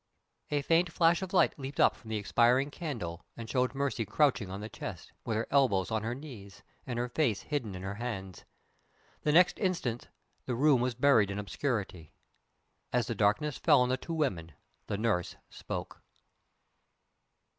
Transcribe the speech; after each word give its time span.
A 0.49 0.63
faint 0.63 0.91
flash 0.91 1.21
of 1.21 1.31
light 1.31 1.59
leaped 1.59 1.79
up 1.79 1.95
from 1.95 2.09
the 2.09 2.15
expiring 2.17 2.71
candle, 2.71 3.23
and 3.37 3.47
showed 3.47 3.75
Mercy 3.75 4.03
crouching 4.03 4.49
on 4.49 4.59
the 4.59 4.67
chest, 4.67 5.11
with 5.25 5.37
her 5.37 5.45
elbows 5.51 5.91
on 5.91 6.01
her 6.01 6.15
knees, 6.15 6.63
and 6.87 6.97
her 6.97 7.07
face 7.07 7.41
hidden 7.41 7.75
in 7.75 7.83
her 7.83 7.93
hands. 7.93 8.43
The 9.21 9.31
next 9.31 9.59
instant 9.59 10.07
the 10.47 10.55
room 10.55 10.81
was 10.81 10.95
buried 10.95 11.29
in 11.29 11.37
obscurity. 11.37 12.13
As 12.91 13.05
the 13.05 13.13
darkness 13.13 13.59
fell 13.59 13.79
on 13.81 13.89
the 13.89 13.95
two 13.97 14.15
women 14.15 14.53
the 14.87 14.97
nurse 14.97 15.35
spoke. 15.51 16.01